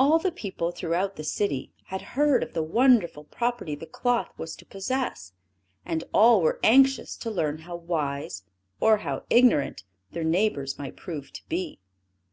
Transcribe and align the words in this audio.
All 0.00 0.18
the 0.18 0.32
people 0.32 0.72
throughout 0.72 1.14
the 1.14 1.22
city 1.22 1.72
had 1.84 2.02
heard 2.18 2.42
of 2.42 2.54
the 2.54 2.62
wonderful 2.64 3.22
property 3.22 3.76
the 3.76 3.86
cloth 3.86 4.36
was 4.36 4.56
to 4.56 4.66
possess; 4.66 5.32
and 5.84 6.02
all 6.12 6.42
were 6.42 6.58
anxious 6.64 7.16
to 7.18 7.30
learn 7.30 7.58
how 7.58 7.76
wise, 7.76 8.42
or 8.80 8.96
how 9.06 9.22
ignorant, 9.30 9.84
their 10.10 10.24
neighbors 10.24 10.76
might 10.76 10.96
prove 10.96 11.32
to 11.34 11.46
be. 11.48 11.78